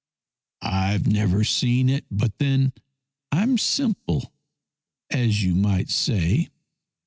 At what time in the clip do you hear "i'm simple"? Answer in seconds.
3.31-4.33